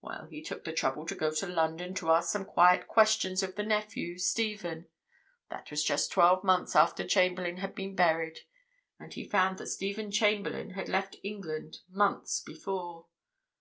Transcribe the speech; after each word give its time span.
"Well, 0.00 0.26
he 0.26 0.42
took 0.42 0.64
the 0.64 0.72
trouble 0.72 1.06
to 1.06 1.14
go 1.14 1.30
to 1.32 1.46
London 1.46 1.94
to 1.94 2.10
ask 2.10 2.30
some 2.30 2.44
quiet 2.44 2.88
questions 2.88 3.44
of 3.44 3.54
the 3.54 3.62
nephew, 3.62 4.18
Stephen. 4.18 4.88
That 5.50 5.70
was 5.70 5.84
just 5.84 6.10
twelve 6.10 6.42
months 6.42 6.74
after 6.74 7.04
Chamberlayne 7.06 7.58
had 7.58 7.76
been 7.76 7.94
buried. 7.94 8.40
But 8.98 9.14
he 9.14 9.22
found 9.22 9.58
that 9.58 9.68
Stephen 9.68 10.10
Chamberlayne 10.10 10.70
had 10.72 10.88
left 10.88 11.18
England—months 11.22 12.40
before. 12.44 13.06